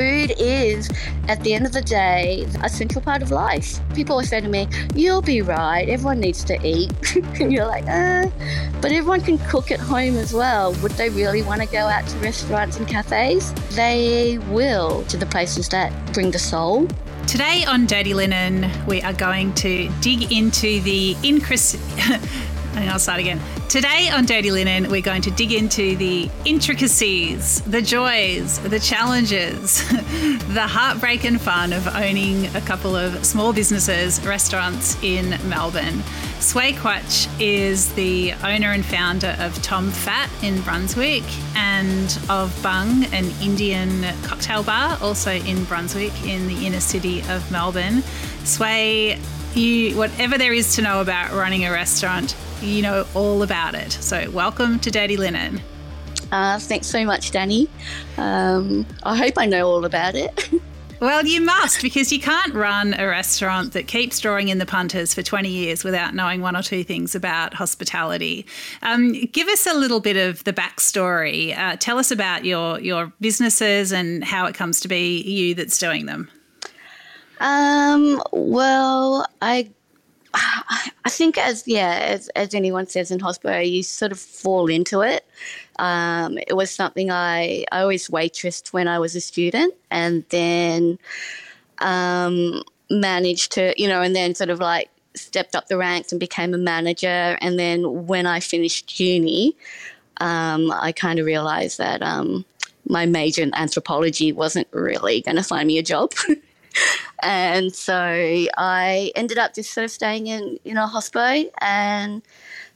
[0.00, 0.88] food is,
[1.28, 3.78] at the end of the day, a central part of life.
[3.94, 6.90] People always say to me, You'll be right, everyone needs to eat.
[7.38, 8.30] and you're like, uh,
[8.80, 10.72] but everyone can cook at home as well.
[10.82, 13.52] Would they really want to go out to restaurants and cafes?
[13.76, 16.88] They will to the places that bring the soul.
[17.26, 21.76] Today on Dirty Linen, we are going to dig into the increase.
[22.74, 23.40] I'll start again.
[23.68, 29.86] Today on Dirty Linen, we're going to dig into the intricacies, the joys, the challenges,
[30.48, 36.02] the heartbreak and fun of owning a couple of small businesses, restaurants in Melbourne.
[36.40, 43.12] Sway Quach is the owner and founder of Tom Phat in Brunswick and of Bhang,
[43.12, 48.02] an Indian cocktail bar, also in Brunswick in the inner city of Melbourne.
[48.44, 49.18] Sway,
[49.54, 53.92] you whatever there is to know about running a restaurant, you know all about it.
[53.92, 55.60] So, welcome to Dirty Linen.
[56.32, 57.68] Uh, thanks so much, Danny.
[58.16, 60.50] Um, I hope I know all about it.
[61.00, 65.14] Well, you must because you can't run a restaurant that keeps drawing in the punters
[65.14, 68.44] for 20 years without knowing one or two things about hospitality.
[68.82, 71.56] Um, give us a little bit of the backstory.
[71.56, 75.78] Uh, tell us about your your businesses and how it comes to be you that's
[75.78, 76.28] doing them.
[77.40, 79.70] Um, well, I
[81.04, 85.00] I think as yeah, as as anyone says in hospital, you sort of fall into
[85.00, 85.26] it.
[85.78, 90.98] Um, it was something I I always waitressed when I was a student, and then
[91.78, 96.20] um, managed to you know, and then sort of like stepped up the ranks and
[96.20, 97.36] became a manager.
[97.40, 99.56] And then when I finished uni,
[100.20, 102.44] um, I kind of realized that um,
[102.88, 106.12] my major in anthropology wasn't really going to find me a job.
[107.22, 112.22] and so I ended up just sort of staying in, you know, hospo and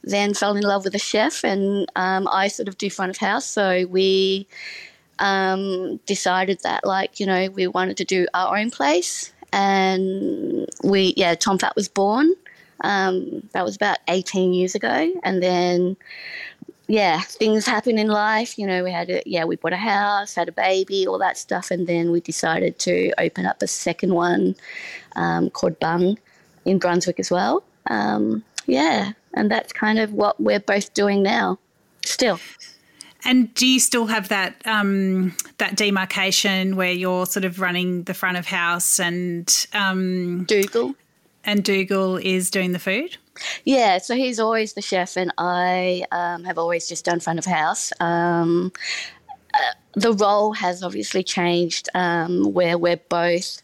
[0.03, 1.43] then fell in love with a chef.
[1.43, 3.45] And um, I sort of do front of house.
[3.45, 4.47] So we
[5.19, 9.31] um, decided that, like, you know, we wanted to do our own place.
[9.51, 12.33] And we, yeah, Tom Phat was born.
[12.81, 15.11] Um, that was about 18 years ago.
[15.23, 15.97] And then
[16.87, 18.57] yeah, things happen in life.
[18.59, 21.37] You know, we had a, yeah, we bought a house, had a baby, all that
[21.37, 24.55] stuff, and then we decided to open up a second one
[25.15, 26.17] um, called Bhang
[26.65, 27.63] in Brunswick as well.
[27.89, 31.57] Um, yeah, and that's kind of what we're both doing now,
[32.03, 32.39] still.
[33.23, 38.13] And do you still have that um, that demarcation where you're sort of running the
[38.13, 40.93] front of house and um, Dougal,
[41.43, 43.17] and Dougal is doing the food?
[43.63, 47.45] Yeah, so he's always the chef, and I um, have always just done front of
[47.45, 47.91] house.
[47.99, 48.71] Um,
[49.53, 53.61] uh, the role has obviously changed um, where we're both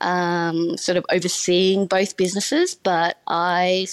[0.00, 3.86] um, sort of overseeing both businesses, but I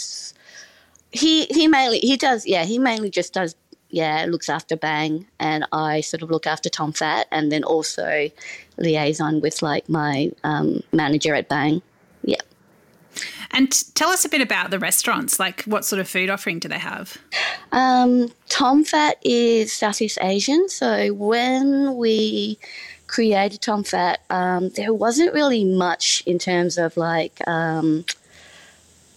[1.12, 3.56] he he mainly he does yeah he mainly just does
[3.90, 8.30] yeah looks after Bhang, and I sort of look after Tom Phat, and then also
[8.78, 11.82] liaison with like my um, manager at Bhang.
[12.24, 12.42] Yeah.
[13.52, 15.40] And tell us a bit about the restaurants.
[15.40, 17.18] Like, what sort of food offering do they have?
[17.72, 20.70] Um, Tom Phat is Southeast Asian.
[20.70, 22.60] So when we
[23.08, 27.46] created Tom Phat, um, there wasn't really much in terms of like.
[27.48, 28.06] Um,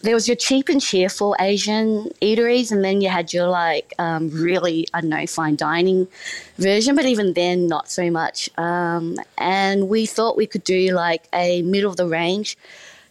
[0.03, 4.31] there was your cheap and cheerful Asian eateries, and then you had your like um,
[4.31, 6.09] really I don't know fine dining
[6.57, 8.49] version, but even then not so much.
[8.57, 12.57] Um, and we thought we could do like a middle of the range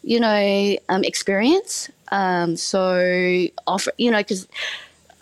[0.04, 1.90] you know, um, experience.
[2.12, 4.48] Um, so offer, you know, because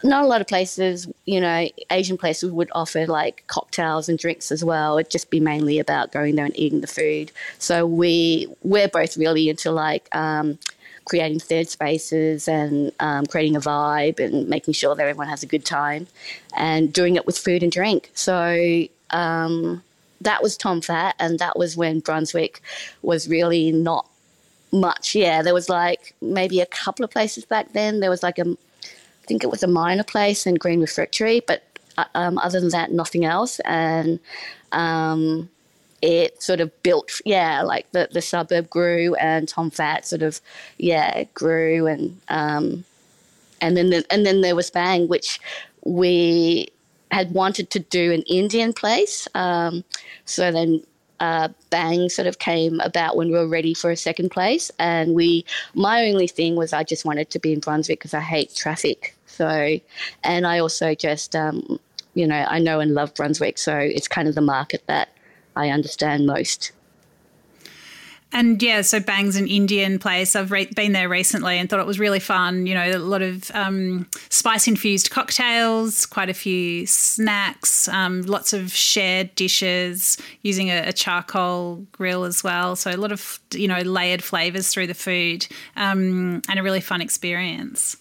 [0.03, 4.51] not a lot of places, you know, Asian places would offer like cocktails and drinks
[4.51, 4.97] as well.
[4.97, 7.31] It'd just be mainly about going there and eating the food.
[7.57, 10.59] So we we're both really into like um,
[11.05, 15.47] creating third spaces and um, creating a vibe and making sure that everyone has a
[15.47, 16.07] good time
[16.55, 18.11] and doing it with food and drink.
[18.13, 19.83] So um,
[20.21, 22.61] that was Tom Phat, and that was when Brunswick
[23.01, 24.07] was really not
[24.71, 25.15] much.
[25.15, 27.99] Yeah, there was like maybe a couple of places back then.
[27.99, 31.63] There was like a, I think it was a minor place in Green Refectory, but
[31.97, 33.59] uh, um, other than that, nothing else.
[33.61, 34.19] And
[34.71, 35.49] um,
[36.01, 40.41] it sort of built, yeah, like the, the suburb grew and Tom Phat sort of,
[40.77, 42.83] yeah, grew and um,
[43.59, 45.39] and then the, and then there was Bhang, which
[45.83, 46.67] we
[47.09, 49.27] had wanted to do an Indian place.
[49.33, 49.83] Um,
[50.25, 50.83] so then
[51.19, 54.71] uh, bhang sort of came about when we were ready for a second place.
[54.79, 58.21] And we, my only thing was I just wanted to be in Brunswick because I
[58.21, 59.15] hate traffic.
[59.25, 59.79] So,
[60.23, 61.79] and I also just, um,
[62.13, 63.57] you know, I know and love Brunswick.
[63.57, 65.09] So it's kind of the market that
[65.55, 66.71] I understand most.
[68.33, 70.35] And yeah, so Bhang's an Indian place.
[70.35, 72.67] I've re- been there recently and thought it was really fun.
[72.67, 78.51] You know, a lot of um, spice infused cocktails, quite a few snacks, um, lots
[78.51, 82.75] of shared dishes using a, a, charcoal grill as well.
[82.75, 85.47] So a lot of you know layered flavors through the food,
[85.77, 87.95] um, and a really fun experience.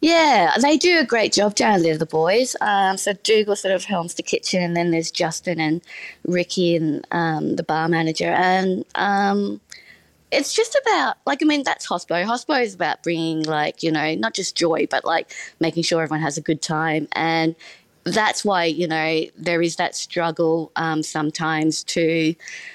[0.00, 2.54] Yeah, they do a great job down there, the boys.
[2.60, 5.80] Um, so Dougal sort of helms the kitchen, and then there's Justin and
[6.26, 8.28] Ricky and um, the bar manager.
[8.28, 9.60] And um,
[10.30, 12.24] it's just about, like, I mean, that's Hospo.
[12.24, 16.22] Hospo is about bringing, like, you know, not just joy, but like making sure everyone
[16.22, 17.08] has a good time.
[17.12, 17.54] And
[18.04, 22.34] that's why, you know, there is that struggle um, sometimes to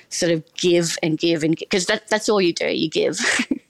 [0.09, 3.19] sort of give and give and because that, that's all you do, you give.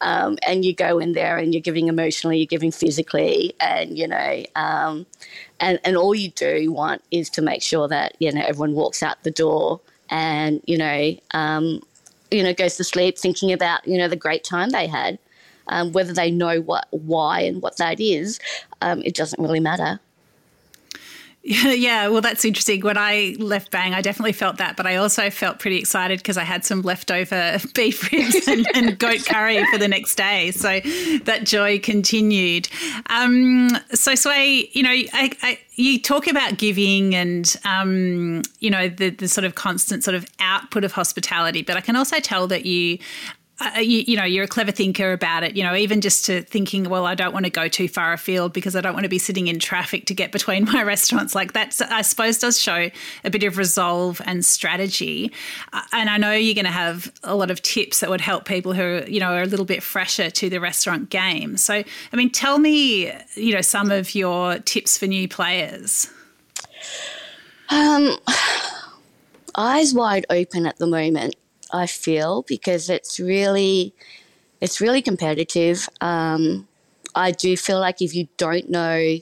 [0.00, 4.08] um, and you go in there and you're giving emotionally, you're giving physically, and you
[4.08, 5.06] know, um,
[5.60, 9.02] and and all you do want is to make sure that you know everyone walks
[9.02, 9.80] out the door
[10.10, 11.82] and you know, um,
[12.30, 15.18] you know, goes to sleep thinking about you know the great time they had.
[15.70, 18.40] Um, whether they know what why and what that is,
[18.80, 20.00] um, it doesn't really matter.
[21.78, 22.82] Yeah, well, that's interesting.
[22.82, 26.36] When I left Bhang, I definitely felt that, but I also felt pretty excited because
[26.36, 30.50] I had some leftover beef ribs and, and, goat curry for the next day.
[30.50, 30.80] So
[31.24, 32.68] that joy continued.
[33.06, 38.88] Um, so, Sway, you know, I, I, you talk about giving and, um, you know,
[38.88, 42.46] the, the sort of constant sort of output of hospitality, but I can also tell
[42.48, 42.98] that you
[43.60, 45.56] uh, you, you, know, you're a clever thinker about it.
[45.56, 48.52] You know, even just to thinking, well, I don't want to go too far afield
[48.52, 51.34] because I don't want to be sitting in traffic to get between my restaurants.
[51.34, 52.90] Like that, I suppose, does show
[53.24, 55.32] a bit of resolve and strategy.
[55.72, 58.44] Uh, and I know you're going to have a lot of tips that would help
[58.44, 61.56] people who, you know, are a little bit fresher to the restaurant game.
[61.56, 66.08] So, I mean, tell me, you know, some of your tips for new players.
[67.70, 68.16] Um,
[69.56, 71.34] eyes wide open at the moment.
[71.70, 73.94] I feel because it's really
[74.60, 75.88] it's really competitive.
[76.00, 76.66] Um,
[77.14, 79.18] I do feel like if you don't know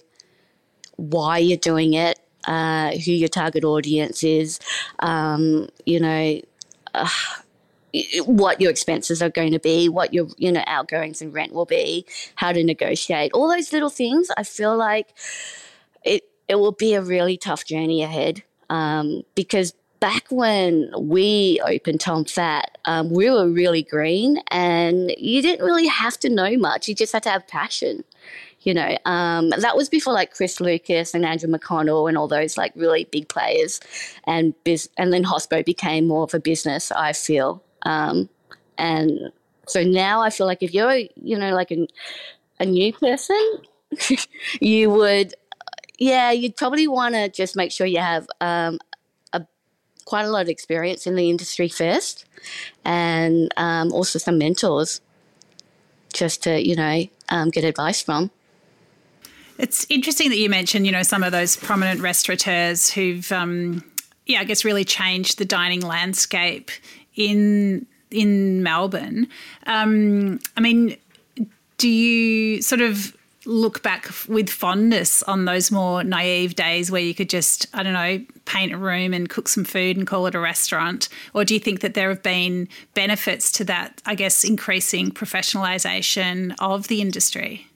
[0.97, 4.61] why you're doing it, uh, who your target audience is,
[5.01, 6.41] um, you know.
[6.95, 7.09] Uh,
[8.27, 11.65] what your expenses are going to be, what your you know outgoings and rent will
[11.65, 12.05] be,
[12.35, 14.29] how to negotiate, all those little things.
[14.37, 15.15] I feel like
[16.05, 22.01] it it will be a really tough journey ahead um, because back when we opened
[22.01, 26.89] Tom Phat, um, we were really green and you didn't really have to know much.
[26.89, 28.05] You just had to have passion.
[28.61, 32.59] You know, um, that was before like Chris Lucas and Andrew McConnell and all those
[32.59, 33.79] like really big players,
[34.27, 36.91] and biz- and then Hospo became more of a business.
[36.91, 38.29] I feel, um,
[38.77, 39.31] and
[39.69, 41.87] so now I feel like if you're you know like a,
[42.59, 43.41] a new person,
[44.61, 45.35] you would
[45.99, 48.79] yeah, you'd probably want to just make sure you have um,
[50.07, 52.25] quite a lot of experience in the industry first,
[52.85, 55.03] and um, also some mentors
[56.15, 58.31] just to you know um, get advice from.
[59.59, 63.85] It's interesting that you mentioned you know some of those prominent restaurateurs who've um,
[64.25, 66.71] yeah I guess really changed the dining landscape
[67.15, 69.29] in in Melbourne.
[69.67, 70.97] Um, I mean,
[71.77, 73.17] do you sort of
[73.47, 77.93] look back with fondness on those more naive days where you could just, I don't
[77.93, 81.09] know, paint a room and cook some food and call it a restaurant?
[81.35, 86.55] Or do you think that there have been benefits to that, I guess, increasing professionalisation
[86.59, 87.67] of the industry?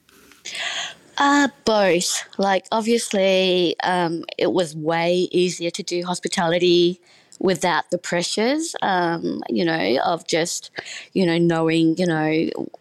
[1.19, 2.25] Uh, both.
[2.39, 7.01] Like, obviously, um, it was way easier to do hospitality
[7.41, 10.71] without the pressures, um, you know, of just,
[11.14, 12.29] you know, knowing, you know,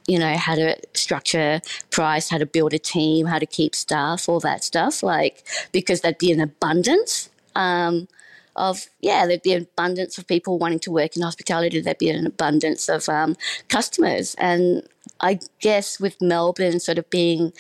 [0.06, 4.28] you know how to structure price, how to build a team, how to keep staff,
[4.28, 5.02] all that stuff.
[5.02, 7.30] Like because there'd be an abundance.
[7.56, 8.08] Um,
[8.56, 11.80] of yeah, there'd be an abundance of people wanting to work in hospitality.
[11.80, 13.38] There'd be an abundance of um,
[13.70, 14.84] customers, and
[15.22, 17.54] I guess with Melbourne sort of being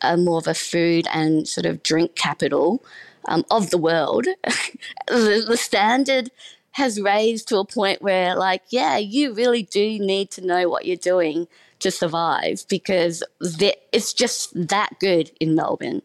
[0.00, 2.82] a more of a food and sort of drink capital,
[3.28, 4.26] um, of the world,
[5.08, 6.30] the, the standard
[6.72, 10.86] has raised to a point where, like, yeah, you really do need to know what
[10.86, 11.46] you're doing
[11.80, 16.02] to survive because it's just that good in Melbourne.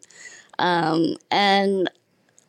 [0.60, 1.90] Um, and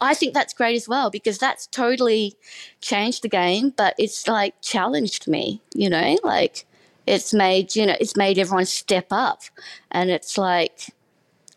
[0.00, 2.34] I think that's great as well because that's totally
[2.80, 6.66] changed the game, but it's like challenged me, you know, like
[7.06, 9.42] it's made, you know, it's made everyone step up.
[9.90, 10.90] And it's like,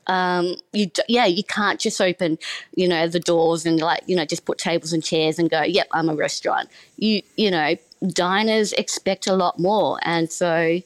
[0.08, 2.38] um, you yeah you can't just open
[2.76, 5.62] you know the doors and like you know just put tables and chairs and go
[5.62, 6.70] yep I'm a restaurant.
[6.98, 7.76] You you know
[8.08, 10.82] diners expect a lot more and so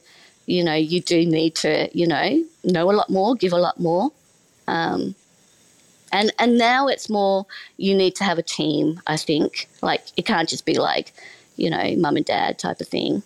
[0.46, 3.80] you know you do need to you know know a lot more give a lot
[3.80, 4.10] more
[4.68, 5.14] um,
[6.12, 7.46] and and now it's more
[7.76, 9.68] you need to have a team I think.
[9.82, 11.12] Like it can't just be like
[11.56, 13.22] you know mum and dad type of thing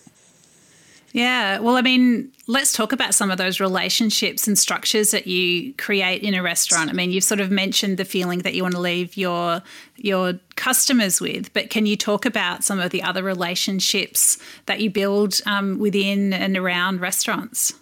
[1.13, 1.59] Yeah.
[1.59, 6.23] Well, I mean, let's talk about some of those relationships and structures that you create
[6.23, 6.89] in a restaurant.
[6.89, 9.63] I mean, you've sort of mentioned the feeling that you want to leave your
[9.97, 14.89] your customers with, but can you talk about some of the other relationships that you
[14.89, 17.73] build um, within and around restaurants?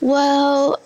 [0.00, 0.80] Well,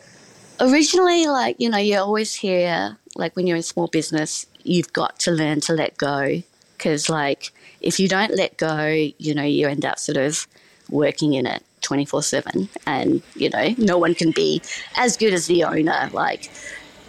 [0.61, 5.19] originally, like you know, you always hear like when you're in small business, you've got
[5.21, 6.43] to learn to let go
[6.79, 8.87] because like if you don't let go,
[9.19, 10.47] you know, you end up sort of
[10.91, 14.61] working in it 24 7 and you know no one can be
[14.97, 16.51] as good as the owner like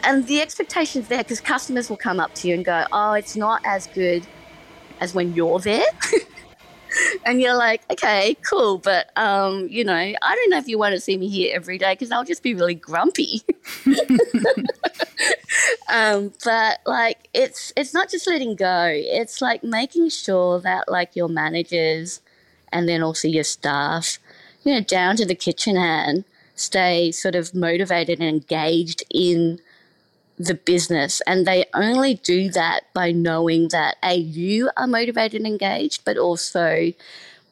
[0.03, 3.35] and the expectations there because customers will come up to you and go oh it's
[3.35, 4.25] not as good
[4.99, 5.85] as when you're there.
[7.23, 10.95] And you're like okay cool but um you know i don't know if you want
[10.95, 13.43] to see me here every day because i'll just be really grumpy.
[15.89, 21.15] Um but like it's it's not just letting go it's like making sure that like
[21.15, 22.21] your managers
[22.71, 24.19] and then also your staff,
[24.63, 29.59] you know, down to the kitchen hand, stay sort of motivated and engaged in
[30.37, 31.21] the business.
[31.27, 36.17] And they only do that by knowing that A, you are motivated and engaged, but
[36.17, 36.93] also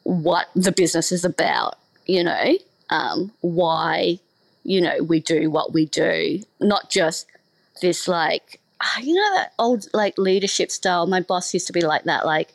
[0.04, 2.54] what the business is about, you know,
[2.90, 4.20] um, why,
[4.64, 7.26] you know, we do what we do, not just
[7.82, 8.60] this like,
[9.02, 11.06] you know, that old like leadership style.
[11.06, 12.54] My boss used to be like that, like,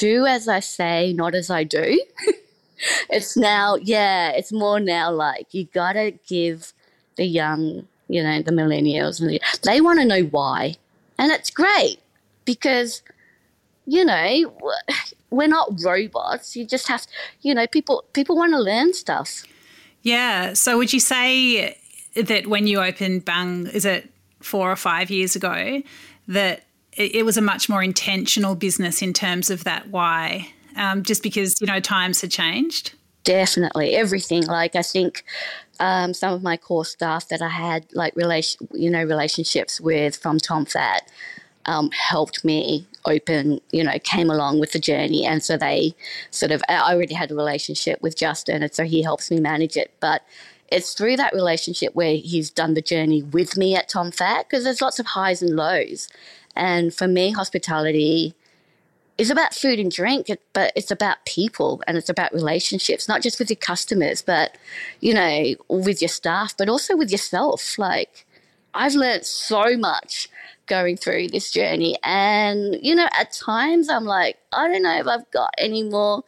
[0.00, 2.02] do as I say, not as I do.
[3.10, 6.72] it's now, yeah, it's more now like you gotta give
[7.16, 10.76] the young, you know, the millennials, and the, they want to know why.
[11.18, 12.00] And it's great
[12.46, 13.02] because,
[13.86, 14.56] you know,
[15.28, 16.56] we're not robots.
[16.56, 17.06] You just have,
[17.42, 19.44] you know, people people want to learn stuff.
[20.02, 20.54] Yeah.
[20.54, 21.76] So would you say
[22.14, 25.82] that when you opened Bhang, is it four or five years ago,
[26.28, 26.62] that
[27.00, 31.22] it, it was a much more intentional business in terms of that why, um, just
[31.22, 32.94] because you know times had changed.
[33.24, 34.46] Definitely, everything.
[34.46, 35.24] Like I think
[35.78, 40.16] um, some of my core staff that I had like relation, you know, relationships with
[40.16, 41.10] from Tom Phat
[41.66, 45.24] um, helped me open, you know, came along with the journey.
[45.24, 45.94] And so they
[46.30, 49.76] sort of, I already had a relationship with Justin, and so he helps me manage
[49.76, 49.92] it.
[50.00, 50.22] But
[50.68, 54.64] it's through that relationship where he's done the journey with me at Tom Phat because
[54.64, 56.08] there's lots of highs and lows.
[56.60, 58.34] And for me, hospitality
[59.16, 63.38] is about food and drink, but it's about people and it's about relationships, not just
[63.38, 64.58] with your customers, but,
[65.00, 67.78] you know, with your staff, but also with yourself.
[67.78, 68.26] Like,
[68.74, 70.28] I've learned so much
[70.66, 71.96] going through this journey.
[72.04, 76.24] And, you know, at times I'm like, I don't know if I've got any more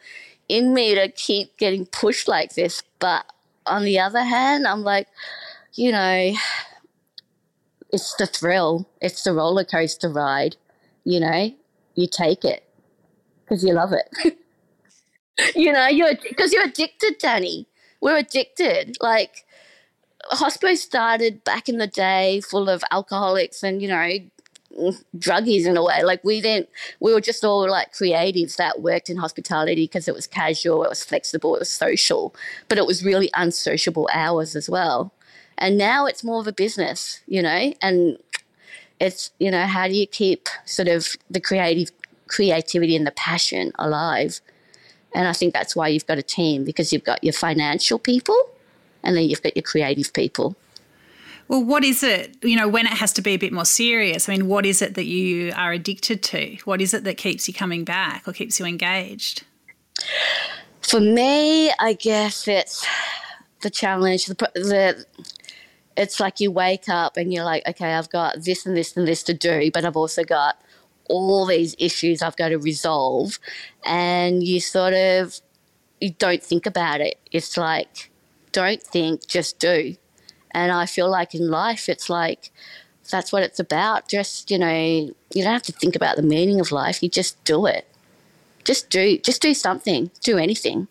[0.49, 2.81] in me to keep getting pushed like this.
[2.97, 3.25] But
[3.67, 5.07] on the other hand, I'm like,
[5.75, 6.33] you know,
[7.93, 8.89] it's the thrill.
[8.99, 10.57] It's the roller coaster ride.
[11.05, 11.53] You know,
[11.95, 12.67] you take it
[13.45, 14.37] because you love it.
[15.55, 17.67] you know, you're because you're addicted, Danny.
[18.01, 18.97] We're addicted.
[18.99, 19.45] Like
[20.31, 24.17] Hospo started back in the day, full of alcoholics and you know
[25.15, 26.03] druggies in a way.
[26.03, 26.67] Like we didn't,
[26.99, 30.89] we were just all like creatives that worked in hospitality because it was casual, it
[30.89, 32.33] was flexible, it was social,
[32.67, 35.13] but it was really unsociable hours as well.
[35.63, 38.17] And now it's more of a business, you know, and
[38.99, 41.89] it's, you know, how do you keep sort of the creative
[42.27, 44.41] creativity and the passion alive?
[45.15, 48.35] And I think that's why you've got a team because you've got your financial people
[49.03, 50.57] and then you've got your creative people.
[51.47, 54.27] Well, what is it, you know, when it has to be a bit more serious?
[54.27, 56.57] I mean, what is it that you are addicted to?
[56.65, 59.45] What is it that keeps you coming back or keeps you engaged?
[60.81, 62.85] For me, I guess it's
[63.61, 65.05] the challenge, the, the
[65.95, 69.07] it's like you wake up and you're like, okay, I've got this and this and
[69.07, 70.59] this to do, but I've also got
[71.05, 73.39] all these issues I've got to resolve.
[73.85, 75.39] And you sort of
[76.03, 77.17] you don't think about it.
[77.31, 78.11] It's like,
[78.51, 79.95] don't think, just do.
[80.51, 82.51] And I feel like in life, it's like
[83.09, 84.07] that's what it's about.
[84.07, 87.01] Just, you know, you don't have to think about the meaning of life.
[87.01, 87.87] You just do it.
[88.65, 90.87] Just do, just do something, do anything.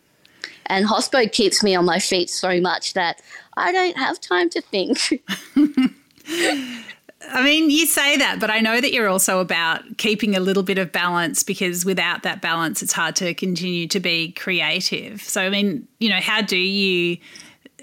[0.67, 3.21] And Hospo keeps me on my feet so much that
[3.57, 5.23] I don't have time to think.
[7.31, 10.63] I mean, you say that, but I know that you're also about keeping a little
[10.63, 15.23] bit of balance because without that balance, it's hard to continue to be creative.
[15.23, 17.19] So, I mean, you know, how do you?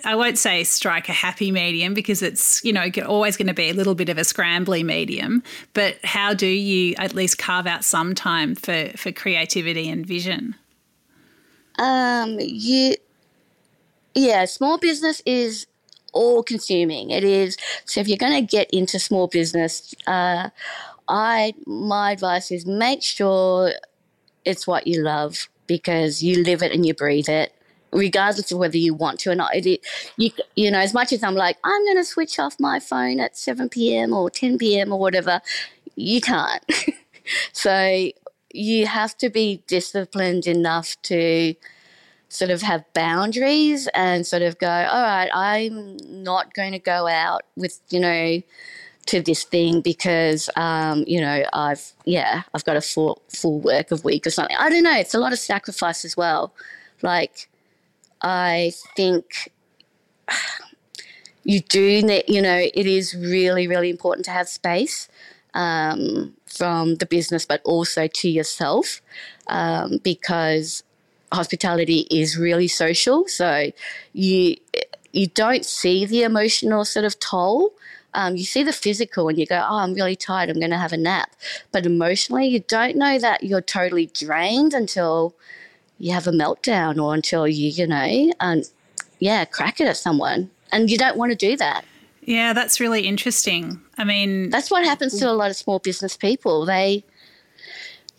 [0.05, 3.69] I won't say strike a happy medium because it's, you know, always going to be
[3.69, 7.83] a little bit of a scrambly medium, but how do you at least carve out
[7.83, 10.55] some time for, for creativity and vision?
[11.79, 12.95] Um, you,
[14.15, 15.67] yeah, small business is
[16.13, 17.11] all consuming.
[17.11, 17.57] It is.
[17.85, 20.49] So if you're going to get into small business, uh,
[21.07, 23.73] I my advice is make sure
[24.45, 27.53] it's what you love because you live it and you breathe it,
[27.91, 29.55] regardless of whether you want to or not.
[29.55, 29.81] It,
[30.17, 33.19] you, you know, as much as I'm like, I'm going to switch off my phone
[33.19, 34.13] at 7 p.m.
[34.13, 34.91] or 10 p.m.
[34.91, 35.41] or whatever,
[35.95, 36.63] you can't.
[37.53, 38.09] so
[38.51, 41.53] you have to be disciplined enough to
[42.29, 47.07] sort of have boundaries and sort of go, all right, I'm not going to go
[47.07, 48.41] out with, you know,
[49.09, 53.91] to this thing because um, you know I've yeah I've got a full full work
[53.91, 54.55] of week or something.
[54.59, 54.95] I don't know.
[54.97, 56.53] It's a lot of sacrifice as well.
[57.01, 57.49] Like
[58.21, 59.51] I think
[61.43, 65.09] you do need you know it is really really important to have space
[65.55, 69.01] um, from the business, but also to yourself
[69.47, 70.83] um, because
[71.31, 73.27] hospitality is really social.
[73.27, 73.71] So
[74.13, 74.57] you
[75.11, 77.73] you don't see the emotional sort of toll
[78.13, 80.77] um, you see the physical and you go, oh, I'm really tired, I'm going to
[80.77, 81.35] have a nap.
[81.71, 85.35] But emotionally, you don't know that you're totally drained until
[85.99, 88.63] you have a meltdown or until you, you know, um,
[89.19, 90.49] yeah, crack it at someone.
[90.71, 91.85] And you don't want to do that.
[92.21, 93.79] Yeah, that's really interesting.
[93.97, 96.65] I mean, that's what happens to a lot of small business people.
[96.65, 97.03] They,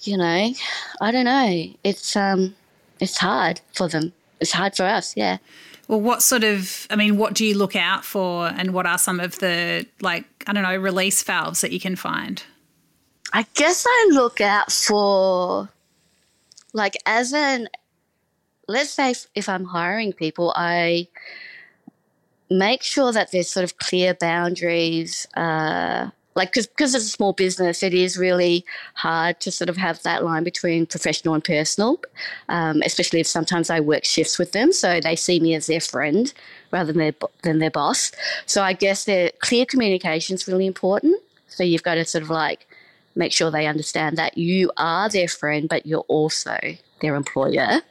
[0.00, 0.52] you know,
[1.00, 1.64] I don't know.
[1.84, 2.56] It's um,
[3.00, 4.12] it's hard for them.
[4.40, 5.16] It's hard for us.
[5.16, 5.38] Yeah.
[5.88, 8.96] Well, what sort of, I mean, what do you look out for and what are
[8.96, 12.42] some of the, like, I don't know, release valves that you can find?
[13.32, 15.68] I guess I look out for,
[16.72, 17.68] like, as an,
[18.68, 21.08] let's say if, if I'm hiring people, I
[22.48, 25.26] make sure that there's sort of clear boundaries.
[25.36, 29.76] Uh, like because because it's a small business, it is really hard to sort of
[29.76, 32.00] have that line between professional and personal,
[32.48, 35.80] um, especially if sometimes I work shifts with them, so they see me as their
[35.80, 36.32] friend
[36.70, 38.10] rather than their than their boss.
[38.46, 41.20] So I guess their clear communication is really important.
[41.48, 42.66] So you've got to sort of like
[43.14, 46.56] make sure they understand that you are their friend, but you're also
[47.02, 47.82] their employer.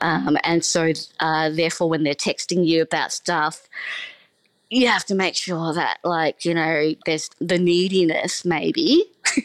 [0.00, 3.68] Um, and so, uh, therefore, when they're texting you about stuff,
[4.72, 9.04] you have to make sure that like you know there's the neediness maybe.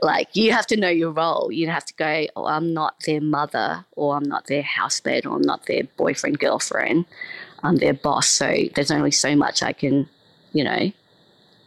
[0.00, 1.50] Like you have to know your role.
[1.50, 5.34] You have to go oh i'm not their mother or i'm not their housemate or
[5.34, 7.06] i'm not their boyfriend girlfriend.
[7.64, 8.28] I'm their boss.
[8.28, 10.08] So there's only so much i can
[10.52, 10.92] you know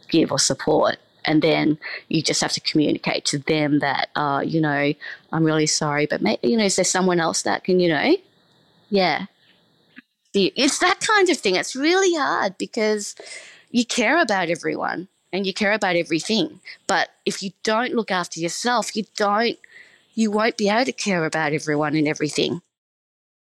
[0.08, 0.96] give or support.
[1.26, 4.94] And then you just have to communicate to them that uh, you know
[5.32, 8.16] i'm really sorry but maybe you know is there someone else that can you know?
[8.88, 9.26] Yeah
[10.34, 11.56] it's that kind of thing.
[11.56, 13.14] It's really hard because
[13.70, 16.60] you care about everyone and you care about everything.
[16.86, 19.58] But if you don't look after yourself, you don't
[20.14, 22.60] you won't be able to care about everyone and everything.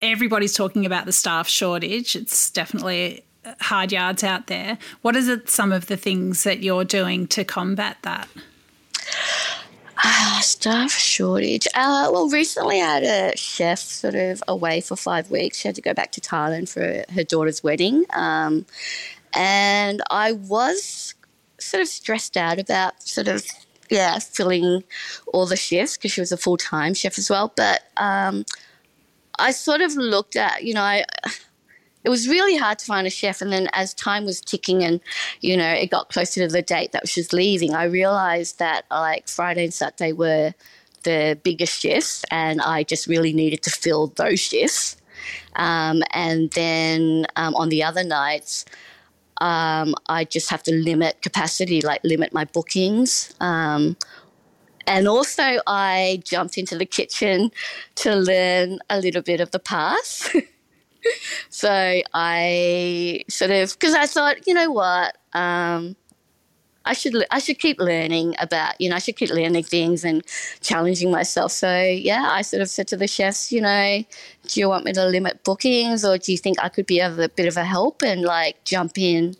[0.01, 2.15] Everybody's talking about the staff shortage.
[2.15, 4.79] It's definitely uh, hard yards out there.
[5.03, 8.27] What is it some of the things that you're doing to combat that?
[10.41, 11.67] Staff shortage.
[11.73, 15.59] Uh, well, recently I had a chef sort of away for five weeks.
[15.59, 18.05] She had to go back to Thailand for her daughter's wedding.
[18.13, 18.65] Um,
[19.33, 21.15] and I was
[21.59, 23.45] sort of stressed out about sort of,
[23.89, 24.83] yeah, filling
[25.33, 27.51] all the shifts because she was a full time chef as well.
[27.55, 28.45] But um,
[29.39, 31.05] I sort of looked at, you know, I
[32.05, 33.41] it was really hard to find a chef.
[33.41, 35.01] And then as time was ticking and,
[35.41, 38.85] you know, it got closer to the date that she was leaving, I realized that
[38.91, 40.53] like Friday and Saturday were
[41.03, 44.97] the biggest shifts and I just really needed to fill those shifts.
[45.55, 48.65] Um, and then um, on the other nights,
[49.41, 53.33] um, I just have to limit capacity, like limit my bookings.
[53.39, 53.97] Um,
[54.85, 57.51] and also, I jumped into the kitchen
[57.95, 60.29] to learn a little bit of the pass.
[61.49, 65.95] so I sort of because I thought, you know what, um,
[66.85, 70.23] I should I should keep learning about you know I should keep learning things and
[70.61, 71.51] challenging myself.
[71.51, 74.03] So yeah, I sort of said to the chefs, you know,
[74.47, 77.19] do you want me to limit bookings or do you think I could be of
[77.19, 79.35] a bit of a help and like jump in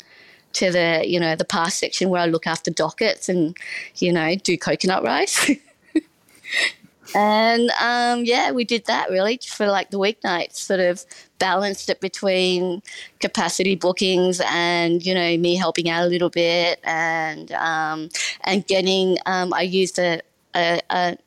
[0.54, 3.56] to the you know the past section where I look after dockets and
[3.98, 5.52] you know do coconut rice.
[7.16, 11.06] And um, yeah, we did that really for like the weeknights, sort of
[11.40, 12.82] balanced it between
[13.22, 18.10] capacity bookings and you know me helping out a little bit and um,
[18.42, 19.18] and getting.
[19.26, 20.20] Um, I used a,
[20.54, 21.18] a, a,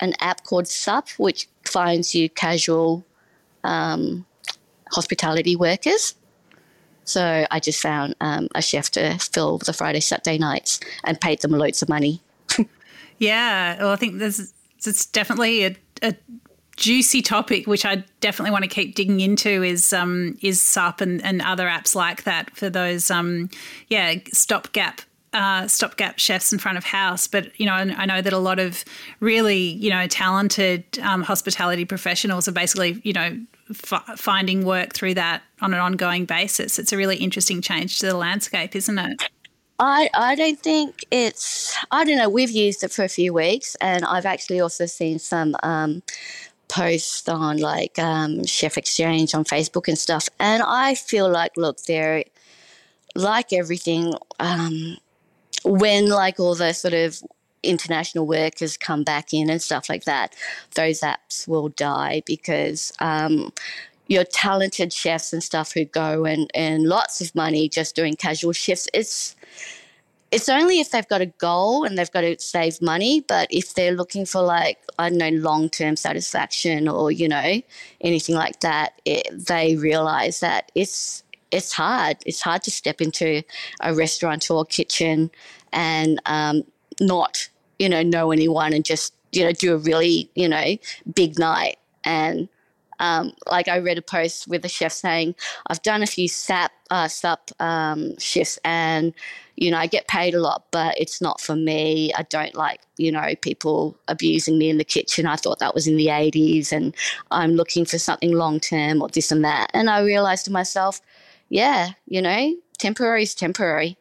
[0.00, 3.04] an app called SUP, which finds you casual
[3.62, 4.26] um,
[4.90, 6.16] hospitality workers.
[7.04, 11.40] So I just found um, a chef to fill the Friday, Saturday nights and paid
[11.40, 12.20] them loads of money.
[13.18, 14.52] yeah, well, I think there's
[14.84, 16.14] it's definitely a, a
[16.76, 21.22] juicy topic, which I definitely want to keep digging into, is um, is SUP and,
[21.24, 23.48] and other apps like that for those um,
[23.88, 25.00] yeah stopgap
[25.36, 28.58] uh, stopgap chefs in front of house, but you know, I know that a lot
[28.58, 28.84] of
[29.20, 33.38] really you know talented um, hospitality professionals are basically you know
[33.70, 36.78] f- finding work through that on an ongoing basis.
[36.78, 39.22] It's a really interesting change to the landscape, isn't it?
[39.78, 43.76] I, I don't think it's I don't know we've used it for a few weeks
[43.80, 46.02] and I've actually also seen some um,
[46.68, 51.82] posts on like um, Chef Exchange on Facebook and stuff and I feel like look
[51.82, 52.24] they're
[53.14, 54.96] like everything um,
[55.64, 57.20] when like all the sort of
[57.62, 60.34] international workers come back in and stuff like that
[60.74, 63.52] those apps will die because um,
[64.08, 68.52] your talented chefs and stuff who go and earn lots of money just doing casual
[68.52, 69.36] shifts it's
[70.30, 73.24] it's only if they've got a goal and they've got to save money.
[73.26, 77.62] But if they're looking for like I don't know long term satisfaction or you know
[78.00, 82.18] anything like that, it, they realize that it's it's hard.
[82.26, 83.42] It's hard to step into
[83.80, 85.30] a restaurant or kitchen
[85.72, 86.64] and um,
[87.00, 90.76] not you know know anyone and just you know do a really you know
[91.14, 92.48] big night and
[92.98, 95.34] um, like I read a post with a chef saying,
[95.66, 99.12] I've done a few SAP, uh, SUP um, shifts and,
[99.56, 102.12] you know, I get paid a lot, but it's not for me.
[102.14, 105.26] I don't like, you know, people abusing me in the kitchen.
[105.26, 106.94] I thought that was in the 80s and
[107.30, 109.70] I'm looking for something long term or this and that.
[109.74, 111.00] And I realized to myself,
[111.48, 113.96] yeah, you know, temporary is temporary.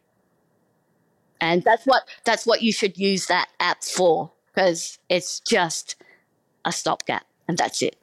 [1.41, 5.95] And that's what that's what you should use that app for because it's just
[6.63, 7.97] a stopgap and that's it.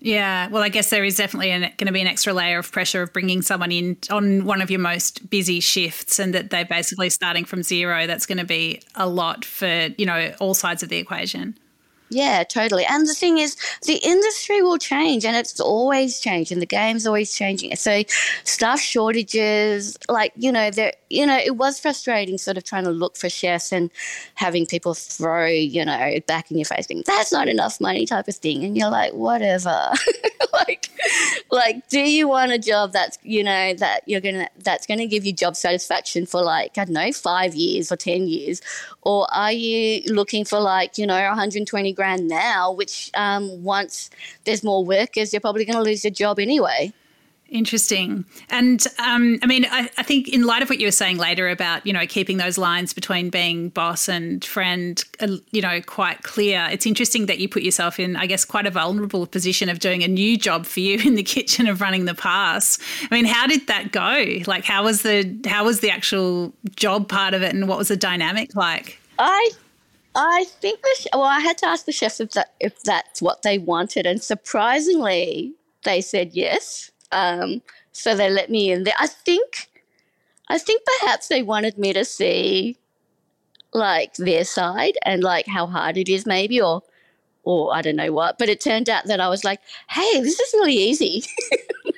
[0.00, 3.02] Yeah, well, I guess there is definitely going to be an extra layer of pressure
[3.02, 7.10] of bringing someone in on one of your most busy shifts, and that they're basically
[7.10, 8.06] starting from zero.
[8.06, 11.58] That's going to be a lot for you know all sides of the equation.
[12.10, 12.84] Yeah, totally.
[12.86, 16.60] And the thing is, the industry will change and it's always changing.
[16.60, 17.74] The game's always changing.
[17.76, 18.02] So,
[18.44, 22.90] staff shortages, like, you know, there, you know, it was frustrating sort of trying to
[22.90, 23.90] look for chefs and
[24.34, 28.28] having people throw, you know, back in your face, being, that's not enough money type
[28.28, 28.64] of thing.
[28.64, 29.92] And you're like, whatever.
[30.52, 30.90] like,
[31.50, 35.24] like, do you want a job that's, you know, that you're to, that's to give
[35.24, 38.60] you job satisfaction for like, I don't know, five years or 10 years?
[39.08, 44.10] Or are you looking for like, you know, 120 grand now, which um, once
[44.44, 46.92] there's more workers, you're probably going to lose your job anyway.
[47.48, 48.26] Interesting.
[48.50, 51.48] And um, I mean, I, I, think in light of what you were saying later
[51.48, 56.22] about, you know, keeping those lines between being boss and friend, uh, you know, quite
[56.22, 59.78] clear, it's interesting that you put yourself in, I guess, quite a vulnerable position of
[59.78, 62.78] doing a new job for you in the kitchen of running the pass.
[63.10, 64.42] I mean, how did that go?
[64.46, 67.88] Like, how was the, how was the actual job part of it and what was
[67.88, 68.97] the dynamic like?
[69.18, 69.50] I
[70.14, 73.42] I think the well, I had to ask the chefs if that if that's what
[73.42, 75.54] they wanted, and surprisingly,
[75.84, 76.90] they said yes.
[77.12, 78.94] Um, so they let me in there.
[78.98, 79.70] I think,
[80.48, 82.76] I think perhaps they wanted me to see,
[83.72, 86.82] like their side and like how hard it is, maybe, or
[87.44, 88.38] or I don't know what.
[88.38, 91.22] But it turned out that I was like, hey, this is really easy.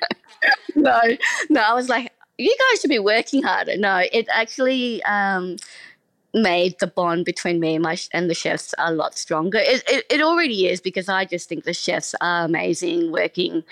[0.75, 1.01] no,
[1.49, 3.77] no, I was like, you guys should be working harder.
[3.77, 5.01] No, it actually.
[5.03, 5.57] Um,
[6.33, 9.59] made the bond between me and my and the chefs a lot stronger.
[9.59, 13.63] It, it, it already is because I just think the chefs are amazing, working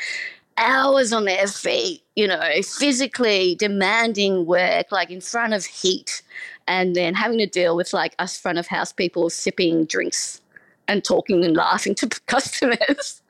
[0.59, 6.21] hours on their feet, you know, physically demanding work, like in front of heat,
[6.67, 10.41] and then having to deal with like us front of house people sipping drinks
[10.87, 13.21] and talking and laughing to customers.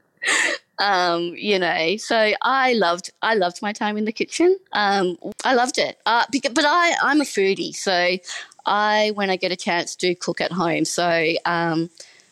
[0.79, 4.57] um, you know, so I loved I loved my time in the kitchen.
[4.73, 5.97] Um, I loved it.
[6.05, 8.17] Uh, because, but I I'm a foodie, so
[8.65, 10.85] I, when I get a chance, do cook at home.
[10.85, 11.89] So um,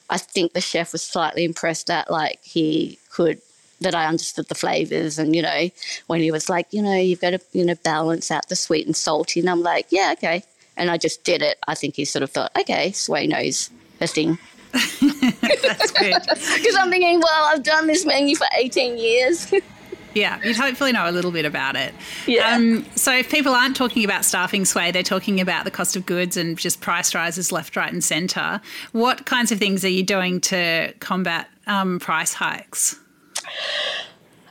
[0.10, 3.42] I think the chef was slightly impressed that like he could
[3.80, 5.70] that I understood the flavors and you know
[6.08, 8.88] when he was like you know you've got to you know balance out the sweet
[8.88, 10.44] and salty and I'm like yeah okay
[10.76, 11.60] and I just did it.
[11.68, 14.40] I think he sort of thought okay Sway knows the thing.
[14.74, 16.22] That's good.
[16.28, 19.54] Because I'm thinking, well, I've done this menu for 18 years.
[20.14, 21.94] Yeah, you'd hopefully know a little bit about it.
[22.26, 22.56] Yeah.
[22.56, 26.06] Um, so if people aren't talking about staffing sway, they're talking about the cost of
[26.06, 28.60] goods and just price rises left, right, and centre.
[28.94, 32.96] What kinds of things are you doing to combat um, price hikes?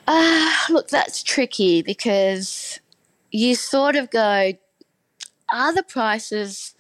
[0.07, 2.79] Uh, look, that's tricky because
[3.33, 4.53] you sort of go,
[5.53, 6.75] are the prices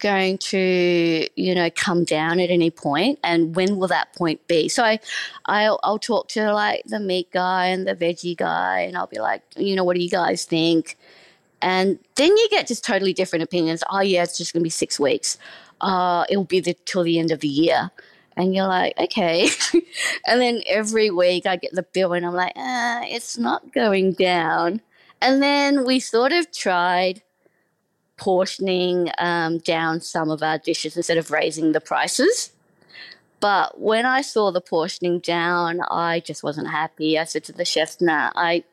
[0.00, 4.68] going to, you know, come down at any point, and when will that point be?
[4.68, 4.98] So I,
[5.46, 9.20] I'll, I'll talk to like the meat guy and the veggie guy, and I'll be
[9.20, 10.96] like, you know, what do you guys think?
[11.62, 13.82] And then you get just totally different opinions.
[13.90, 15.38] Oh yeah, it's just going to be six weeks.
[15.80, 17.90] Uh, it'll be the, till the end of the year.
[18.36, 19.48] And you're like, okay.
[20.26, 24.12] and then every week I get the bill and I'm like, ah, it's not going
[24.12, 24.80] down.
[25.20, 27.22] And then we sort of tried
[28.20, 32.52] portioning um, down some of our dishes instead of raising the prices.
[33.40, 37.18] But when I saw the portioning down, I just wasn't happy.
[37.18, 38.64] I said to the chefs, "Nah, I,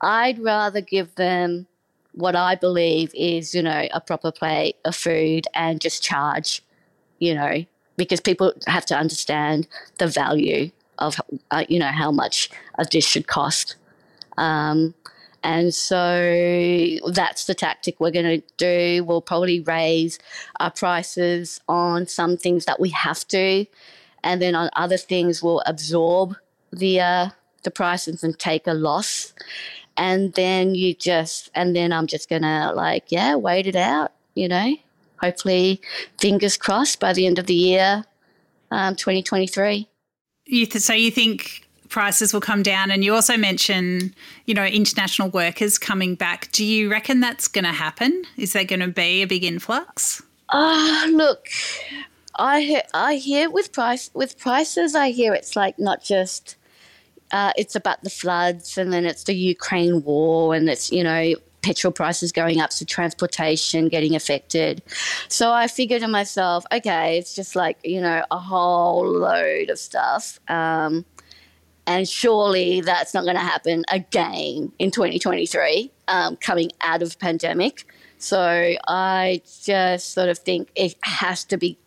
[0.00, 1.66] I'd rather give them
[2.12, 6.62] what I believe is, you know, a proper plate of food and just charge,
[7.18, 7.64] you know,
[7.96, 11.20] because people have to understand the value of,
[11.50, 13.76] uh, you know, how much a dish should cost."
[14.38, 14.94] Um,
[15.48, 19.02] and so that's the tactic we're going to do.
[19.02, 20.18] We'll probably raise
[20.60, 23.64] our prices on some things that we have to,
[24.22, 26.36] and then on other things we'll absorb
[26.70, 27.28] the uh,
[27.62, 29.32] the prices and take a loss.
[29.96, 34.12] And then you just, and then I'm just gonna like, yeah, wait it out.
[34.34, 34.76] You know,
[35.16, 35.80] hopefully,
[36.20, 38.04] fingers crossed by the end of the year,
[38.70, 39.88] um, 2023.
[40.44, 42.90] You th- so you think prices will come down.
[42.90, 44.14] And you also mention,
[44.46, 46.50] you know, international workers coming back.
[46.52, 48.24] Do you reckon that's going to happen?
[48.36, 50.22] Is there going to be a big influx?
[50.50, 51.48] Ah, uh, look,
[52.36, 54.94] I hear, I hear with price with prices.
[54.94, 56.56] I hear it's like not just.
[57.30, 61.34] Uh, it's about the floods, and then it's the Ukraine war, and it's you know
[61.60, 64.80] petrol prices going up, so transportation getting affected.
[65.28, 69.78] So I figured to myself, okay, it's just like you know a whole load of
[69.78, 70.40] stuff.
[70.48, 71.04] Um,
[71.88, 77.86] and surely that's not going to happen again in 2023, um, coming out of pandemic.
[78.18, 81.78] So I just sort of think it has to be,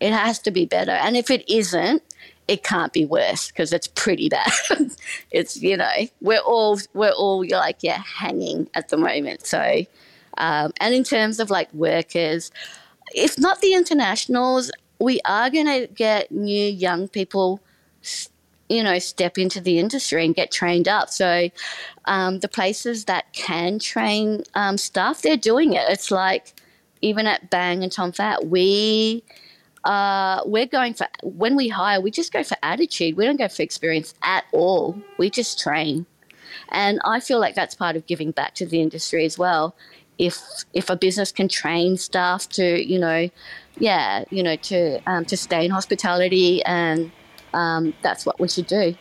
[0.00, 0.90] it has to be better.
[0.90, 2.02] And if it isn't,
[2.48, 4.50] it can't be worse because it's pretty bad.
[5.30, 9.46] it's you know we're all we're all like yeah hanging at the moment.
[9.46, 9.84] So
[10.38, 12.50] um, and in terms of like workers,
[13.14, 17.60] if not the internationals, we are going to get new young people
[18.72, 21.10] you know, step into the industry and get trained up.
[21.10, 21.50] So
[22.06, 25.84] um, the places that can train um, staff, they're doing it.
[25.88, 26.54] It's like
[27.02, 29.22] even at Bhang and Tom Phat, we
[29.84, 33.16] uh, we're going for when we hire, we just go for attitude.
[33.16, 34.96] We don't go for experience at all.
[35.18, 36.06] We just train,
[36.70, 39.74] and I feel like that's part of giving back to the industry as well.
[40.18, 40.40] If
[40.72, 43.28] if a business can train staff to, you know,
[43.78, 47.10] yeah, you know, to um, to stay in hospitality and
[47.52, 48.94] um, that's what we should do.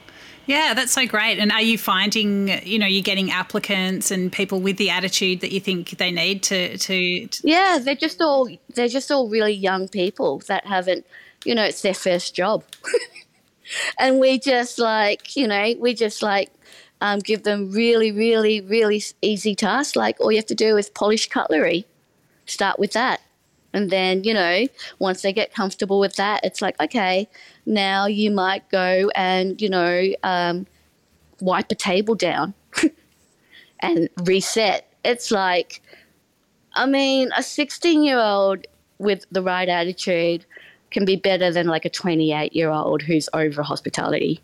[0.46, 1.38] Yeah, that's so great.
[1.38, 5.52] And are you finding, you know, you're getting applicants and people with the attitude that
[5.52, 9.54] you think they need to, to, to Yeah, they're just all they're just all really
[9.54, 11.06] young people that haven't,
[11.46, 12.64] you know, it's their first job.
[14.00, 16.52] and we just like, you know, we just like
[17.02, 19.96] um, give them really, really, really easy tasks.
[19.96, 21.86] Like all you have to do is polish cutlery.
[22.46, 23.22] Start with that.
[23.74, 24.68] And then, you know,
[25.00, 27.30] once they get comfortable with that, it's like, okay,
[27.66, 30.68] now you might go and, you know, um,
[31.40, 32.54] wipe a table down
[33.80, 34.88] and reset.
[35.04, 35.82] It's like,
[36.74, 40.46] I mean, a 16 year old with the right attitude
[40.92, 44.42] can be better than like a 28 year old who's over hospitality.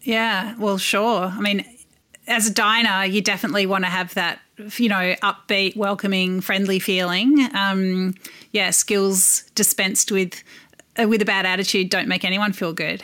[0.00, 1.26] Yeah, well, sure.
[1.26, 1.64] I mean,
[2.26, 4.40] as a diner, you definitely want to have that,
[4.76, 7.48] you know, upbeat, welcoming, friendly feeling.
[7.54, 8.14] Um,
[8.52, 10.42] yeah, skills dispensed with
[11.00, 13.02] uh, with a bad attitude don't make anyone feel good.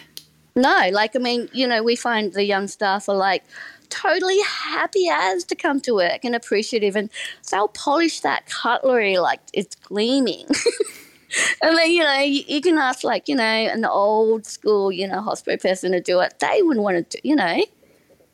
[0.54, 3.44] No, like I mean, you know, we find the young staff are like
[3.90, 7.10] totally happy as to come to work and appreciative, and
[7.50, 10.46] they'll polish that cutlery like it's gleaming.
[11.62, 15.06] and then you know you, you, can ask like you know an old school you
[15.06, 16.34] know hospital person to do it.
[16.38, 17.62] They wouldn't want to, do, you know.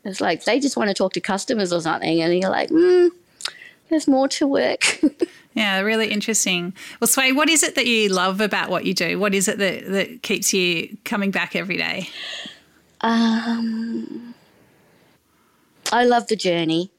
[0.05, 3.07] It's like they just want to talk to customers or something, and you're like, hmm,
[3.89, 5.01] there's more to work.
[5.55, 6.73] yeah, really interesting.
[6.99, 9.19] Well, Sway, what is it that you love about what you do?
[9.19, 12.09] What is it that, that keeps you coming back every day?
[13.01, 14.35] Um,
[15.91, 16.91] I love the journey.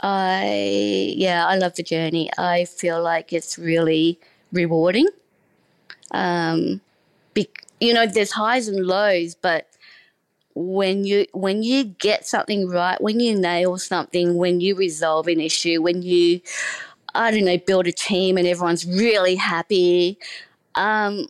[0.00, 2.30] I yeah, I love the journey.
[2.36, 4.18] I feel like it's really
[4.52, 5.06] rewarding.
[6.10, 6.80] Um,
[7.34, 7.48] be,
[7.80, 9.68] you know, there's highs and lows, but
[10.54, 15.40] when you when you get something right, when you nail something, when you resolve an
[15.40, 16.40] issue, when you
[17.14, 20.18] I don't know build a team and everyone's really happy,
[20.74, 21.26] um,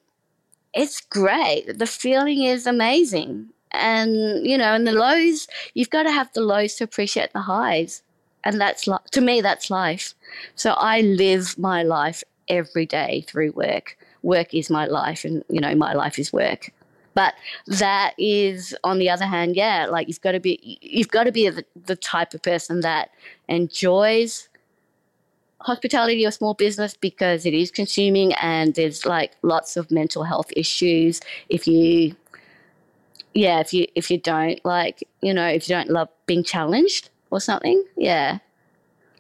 [0.75, 1.79] it's great.
[1.79, 6.41] The feeling is amazing, and you know, and the lows you've got to have the
[6.41, 8.03] lows to appreciate the highs,
[8.45, 10.15] and that's to me that's life.
[10.57, 13.97] So I live my life every day through work.
[14.23, 16.71] Work is my life, and you know, my life is work.
[17.15, 17.35] But
[17.67, 21.33] that is, on the other hand, yeah, like you've got to be, you've got to
[21.33, 23.11] be the, the type of person that
[23.49, 24.49] enjoys
[25.61, 30.53] hospitality or small business because it is consuming and there's like lots of mental health
[30.57, 32.17] issues if you
[33.35, 37.11] yeah if you if you don't like you know if you don't love being challenged
[37.31, 38.39] or something yeah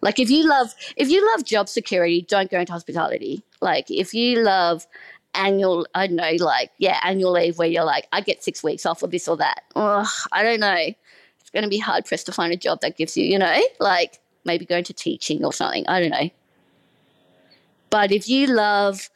[0.03, 3.45] Like if you love if you love job security, don't go into hospitality.
[3.61, 4.87] Like if you love
[5.35, 8.87] annual I don't know, like yeah, annual leave where you're like, I get six weeks
[8.87, 9.65] off or this or that.
[9.77, 10.75] Ugh, I don't know.
[10.75, 14.21] It's gonna be hard pressed to find a job that gives you, you know, like
[14.45, 15.87] maybe going to teaching or something.
[15.89, 16.31] I don't know.
[17.91, 19.11] But if you love,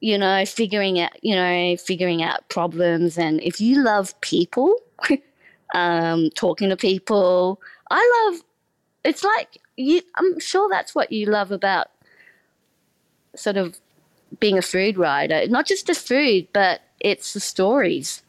[0.00, 4.76] you know, figuring out, you know, figuring out problems and if you love people,
[5.74, 8.42] um, talking to people, I love
[9.04, 11.88] it's like you I'm sure that's what you love about
[13.34, 13.80] sort of
[14.40, 15.46] being a food writer.
[15.48, 18.22] Not just the food, but it's the stories.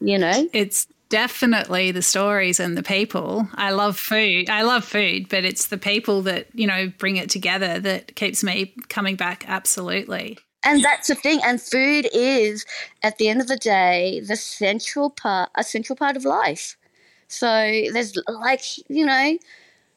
[0.00, 0.48] You know?
[0.52, 3.48] It's definitely the stories and the people.
[3.54, 4.50] I love food.
[4.50, 8.44] I love food, but it's the people that, you know, bring it together that keeps
[8.44, 10.38] me coming back absolutely.
[10.64, 11.40] And that's the thing.
[11.44, 12.66] And food is,
[13.02, 16.76] at the end of the day, the central part, a central part of life.
[17.28, 19.38] So there's like, you know,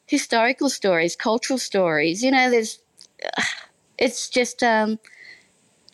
[0.06, 2.22] historical stories, cultural stories.
[2.22, 2.78] You know, there's,
[3.98, 4.98] it's just, um,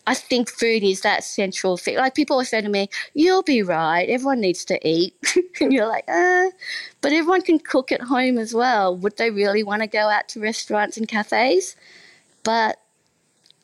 [0.06, 1.96] I think food is that central thing.
[1.96, 4.08] Like people always say to me, "You'll be right.
[4.08, 5.14] Everyone needs to eat,"
[5.61, 6.46] and you're like, "Uh,"
[7.02, 8.96] but everyone can cook at home as well.
[8.96, 11.76] Would they really want to go out to restaurants and cafes?
[12.42, 12.78] But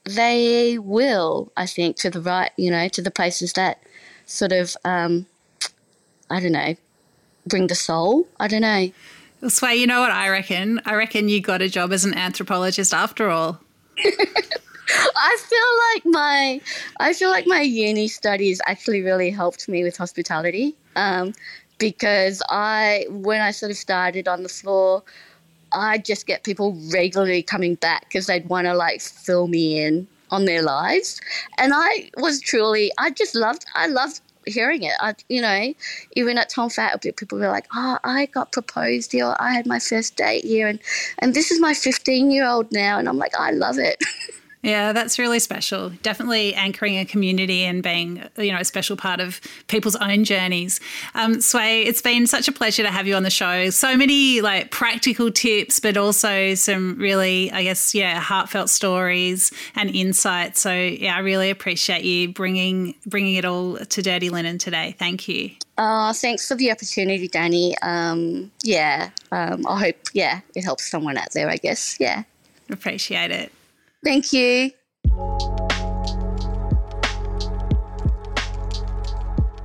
[0.05, 3.83] they will, I think, to the right, you know, to the places that
[4.27, 5.25] sort of, um,
[6.29, 6.77] I don't know,
[7.47, 8.29] bring the soul.
[8.39, 8.91] I don't know.
[9.49, 10.81] Sway, you know what I reckon?
[10.85, 13.61] I reckon you got a job as an anthropologist after all.
[13.99, 16.61] I feel like my
[17.01, 21.33] I feel like my uni studies actually really helped me with hospitality um,
[21.79, 25.03] because I when I sort of started on the floor,
[25.73, 30.07] I just get people regularly coming back because they'd want to like fill me in
[30.31, 31.21] on their lives,
[31.59, 34.95] and I was truly I just loved I loved hearing it.
[35.01, 35.75] I, you know,
[36.17, 39.35] even at Tom Phat, people were like, "Oh, I got proposed here.
[39.39, 40.81] I had my first date here, and
[41.19, 44.03] and this is my 15 year old now." And I'm like, I love it.
[44.65, 45.91] Yeah, that's really special.
[46.03, 50.81] Definitely anchoring a community and being, you know, a special part of people's own journeys.
[51.15, 53.69] Um, Sway, it's been such a pleasure to have you on the show.
[53.69, 59.91] So many like practical tips, but also some really, I guess, yeah, heartfelt stories and
[59.95, 60.61] insights.
[60.61, 64.97] So yeah, I really appreciate you bringing bringing it all to Dirty Linen today.
[64.99, 65.51] Thank you.
[65.77, 67.77] Oh, thanks for the opportunity, Danny.
[67.83, 71.51] Um, yeah, um, I hope yeah it helps someone out there.
[71.51, 72.23] I guess yeah.
[72.71, 73.53] Appreciate it.
[74.05, 74.71] Thank you.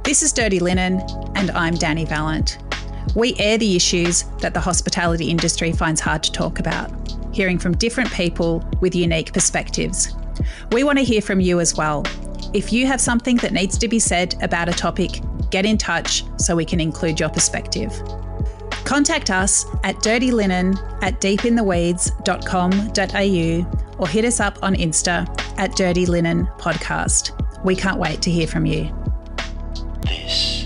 [0.05, 1.01] This is Dirty Linen,
[1.35, 2.57] and I'm Danny Valent.
[3.15, 6.89] We air the issues that the hospitality industry finds hard to talk about,
[7.33, 10.15] hearing from different people with unique perspectives.
[10.71, 12.05] We want to hear from you as well.
[12.53, 15.19] If you have something that needs to be said about a topic,
[15.51, 17.91] get in touch so we can include your perspective.
[18.85, 26.47] Contact us at dirtylinen at deepintheweeds.com.au or hit us up on Insta at Dirty Linen
[26.57, 27.35] Podcast.
[27.63, 28.95] We can't wait to hear from you.
[30.01, 30.58] This